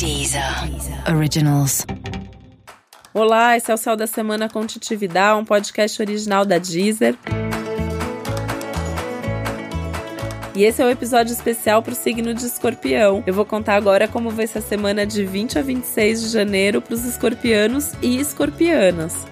[0.00, 0.42] Deezer
[1.14, 1.84] Originals.
[3.12, 7.14] Olá, esse é o Céu da Semana com Titividade, um podcast original da Deezer.
[10.56, 13.22] E esse é o um episódio especial para o signo de escorpião.
[13.26, 16.80] Eu vou contar agora como vai ser a semana de 20 a 26 de janeiro
[16.80, 19.26] para os escorpianos e escorpianas.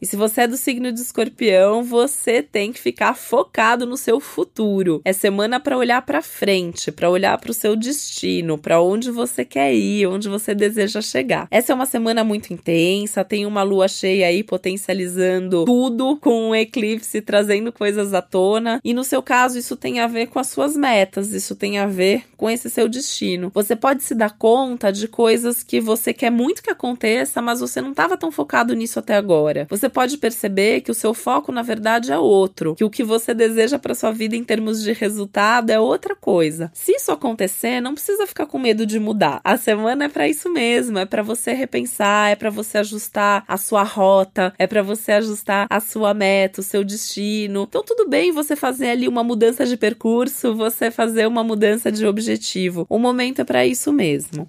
[0.00, 4.20] E se você é do signo de escorpião, você tem que ficar focado no seu
[4.20, 5.00] futuro.
[5.04, 9.44] É semana para olhar para frente, para olhar para o seu destino, para onde você
[9.44, 11.48] quer ir, onde você deseja chegar.
[11.50, 16.54] Essa é uma semana muito intensa, tem uma lua cheia aí potencializando tudo, com um
[16.54, 18.80] eclipse trazendo coisas à tona.
[18.84, 21.86] E no seu caso, isso tem a ver com as suas metas, isso tem a
[21.86, 23.50] ver com esse seu destino.
[23.52, 27.80] Você pode se dar conta de coisas que você quer muito que aconteça, mas você
[27.80, 29.66] não estava tão focado nisso até agora.
[29.68, 33.02] Você você pode perceber que o seu foco, na verdade, é outro, que o que
[33.02, 36.70] você deseja para sua vida em termos de resultado é outra coisa.
[36.74, 39.40] Se isso acontecer, não precisa ficar com medo de mudar.
[39.42, 43.56] A semana é para isso mesmo, é para você repensar, é para você ajustar a
[43.56, 47.64] sua rota, é para você ajustar a sua meta, o seu destino.
[47.66, 52.06] Então tudo bem você fazer ali uma mudança de percurso, você fazer uma mudança de
[52.06, 52.86] objetivo.
[52.90, 54.48] O momento é para isso mesmo.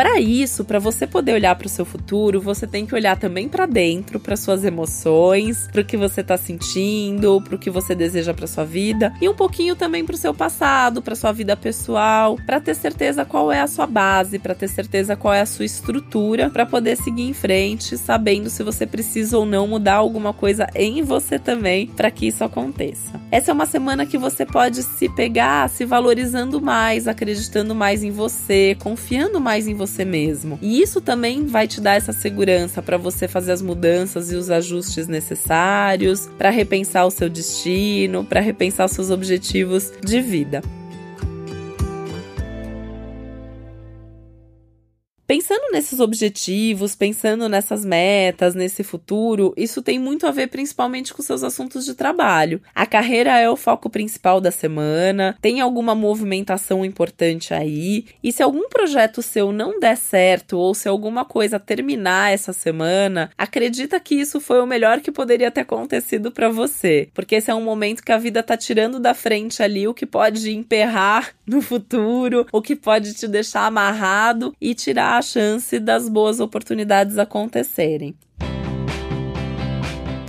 [0.00, 3.50] Para isso, para você poder olhar para o seu futuro, você tem que olhar também
[3.50, 7.94] para dentro, para suas emoções, para o que você está sentindo, para o que você
[7.94, 11.54] deseja para sua vida e um pouquinho também para o seu passado, para sua vida
[11.54, 15.46] pessoal, para ter certeza qual é a sua base, para ter certeza qual é a
[15.46, 20.32] sua estrutura, para poder seguir em frente, sabendo se você precisa ou não mudar alguma
[20.32, 23.20] coisa em você também para que isso aconteça.
[23.30, 28.10] Essa é uma semana que você pode se pegar se valorizando mais, acreditando mais em
[28.10, 30.58] você, confiando mais em você você mesmo.
[30.62, 34.50] E isso também vai te dar essa segurança para você fazer as mudanças e os
[34.50, 40.62] ajustes necessários, para repensar o seu destino, para repensar os seus objetivos de vida.
[45.30, 51.22] Pensando nesses objetivos, pensando nessas metas, nesse futuro, isso tem muito a ver principalmente com
[51.22, 52.60] seus assuntos de trabalho.
[52.74, 58.42] A carreira é o foco principal da semana, tem alguma movimentação importante aí, e se
[58.42, 64.16] algum projeto seu não der certo ou se alguma coisa terminar essa semana, acredita que
[64.16, 68.02] isso foi o melhor que poderia ter acontecido para você, porque esse é um momento
[68.02, 72.60] que a vida tá tirando da frente ali o que pode emperrar no futuro, o
[72.60, 78.14] que pode te deixar amarrado e tirar a chance das boas oportunidades acontecerem.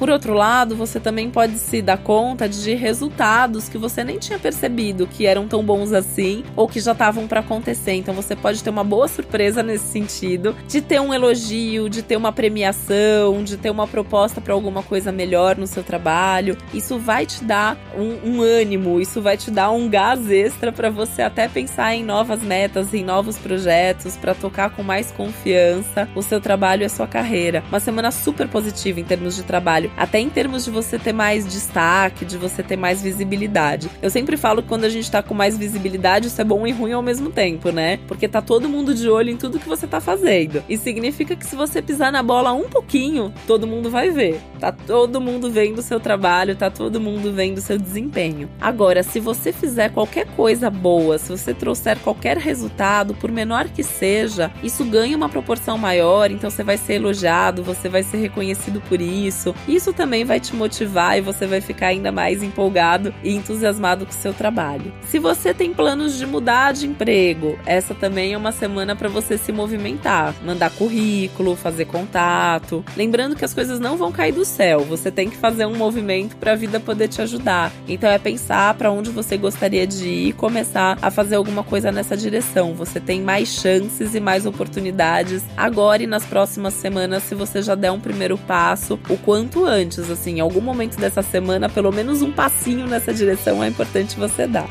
[0.01, 4.39] Por outro lado, você também pode se dar conta de resultados que você nem tinha
[4.39, 7.91] percebido que eram tão bons assim ou que já estavam para acontecer.
[7.91, 12.17] Então você pode ter uma boa surpresa nesse sentido, de ter um elogio, de ter
[12.17, 16.57] uma premiação, de ter uma proposta para alguma coisa melhor no seu trabalho.
[16.73, 20.90] Isso vai te dar um, um ânimo, isso vai te dar um gás extra para
[20.90, 26.23] você até pensar em novas metas, em novos projetos, para tocar com mais confiança o
[26.23, 27.63] seu trabalho e a sua carreira.
[27.69, 31.46] Uma semana super positiva em termos de trabalho até em termos de você ter mais
[31.46, 33.90] destaque, de você ter mais visibilidade.
[34.02, 36.72] Eu sempre falo que quando a gente tá com mais visibilidade, isso é bom e
[36.72, 38.00] ruim ao mesmo tempo, né?
[38.07, 40.63] Porque tá todo mundo de olho em tudo que você tá fazendo.
[40.69, 44.40] E significa que se você pisar na bola um pouquinho, todo mundo vai ver.
[44.59, 48.50] Tá todo mundo vendo o seu trabalho, tá todo mundo vendo o seu desempenho.
[48.59, 53.84] Agora, se você fizer qualquer coisa boa, se você trouxer qualquer resultado, por menor que
[53.84, 58.81] seja, isso ganha uma proporção maior, então você vai ser elogiado, você vai ser reconhecido
[58.81, 59.56] por isso.
[59.68, 64.05] Isso isso também vai te motivar e você vai ficar ainda mais empolgado e entusiasmado
[64.05, 64.93] com o seu trabalho.
[65.01, 69.39] Se você tem planos de mudar de emprego, essa também é uma semana para você
[69.39, 72.85] se movimentar, mandar currículo, fazer contato.
[72.95, 76.35] Lembrando que as coisas não vão cair do céu, você tem que fazer um movimento
[76.35, 77.71] para a vida poder te ajudar.
[77.87, 81.91] Então é pensar para onde você gostaria de ir e começar a fazer alguma coisa
[81.91, 82.75] nessa direção.
[82.75, 87.73] Você tem mais chances e mais oportunidades agora e nas próximas semanas se você já
[87.73, 92.21] der um primeiro passo o quanto antes, assim, em algum momento dessa semana, pelo menos
[92.21, 94.69] um passinho nessa direção é importante você dar.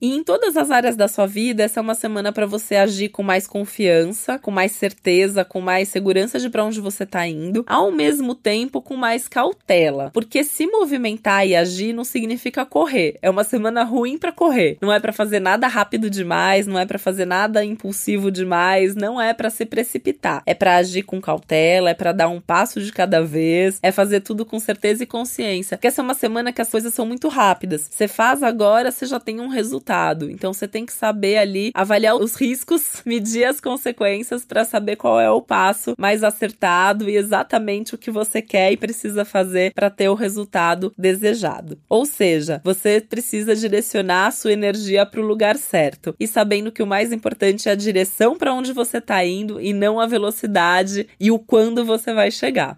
[0.00, 3.08] E em todas as áreas da sua vida, essa é uma semana para você agir
[3.08, 7.64] com mais confiança, com mais certeza, com mais segurança de para onde você tá indo,
[7.66, 13.18] ao mesmo tempo com mais cautela, porque se movimentar e agir não significa correr.
[13.20, 14.78] É uma semana ruim para correr.
[14.80, 19.20] Não é para fazer nada rápido demais, não é para fazer nada impulsivo demais, não
[19.20, 20.44] é para se precipitar.
[20.46, 24.20] É para agir com cautela, é para dar um passo de cada vez, é fazer
[24.20, 25.76] tudo com certeza e consciência.
[25.76, 27.88] Porque essa é uma semana que as coisas são muito rápidas.
[27.90, 30.30] Você faz agora, você já tem um resultado resultado.
[30.30, 35.18] Então você tem que saber ali avaliar os riscos, medir as consequências para saber qual
[35.18, 39.90] é o passo mais acertado e exatamente o que você quer e precisa fazer para
[39.90, 41.78] ter o resultado desejado.
[41.88, 46.82] Ou seja, você precisa direcionar a sua energia para o lugar certo e sabendo que
[46.82, 51.08] o mais importante é a direção para onde você está indo e não a velocidade
[51.18, 52.76] e o quando você vai chegar.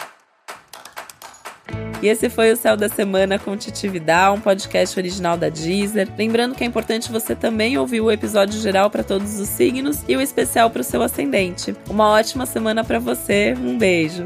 [2.02, 6.08] E esse foi o Céu da Semana com Titi Vidal, um podcast original da Deezer.
[6.17, 10.17] Lembrando que é importante você também ouvir o episódio geral para todos os signos e
[10.17, 11.76] o especial para o seu ascendente.
[11.88, 14.25] Uma ótima semana para você, um beijo.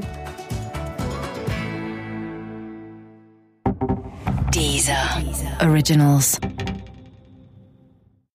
[4.53, 4.97] Deezer.
[5.69, 6.39] Originals.